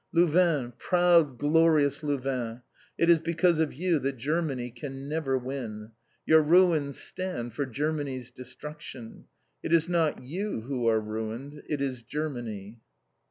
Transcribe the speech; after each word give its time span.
Louvain, 0.11 0.73
proud 0.79 1.37
glorious 1.37 2.01
Louvain, 2.01 2.63
it 2.97 3.07
is 3.07 3.19
because 3.19 3.59
of 3.59 3.71
you 3.75 3.99
that 3.99 4.17
Germany 4.17 4.71
can 4.71 5.07
never 5.07 5.37
win. 5.37 5.91
Your 6.25 6.41
ruins 6.41 6.99
stand 6.99 7.53
for 7.53 7.67
Germany's 7.67 8.31
destruction. 8.31 9.25
It 9.61 9.71
is 9.71 9.87
not 9.87 10.19
you 10.23 10.61
who 10.61 10.87
are 10.87 10.99
ruined. 10.99 11.61
It 11.69 11.81
is 11.81 12.01
Germany! 12.01 12.79